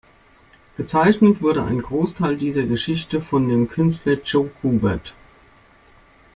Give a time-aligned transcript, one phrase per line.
[0.77, 5.13] Gezeichnet wurde ein Großteil dieser Geschichten von dem Künstler Joe Kubert.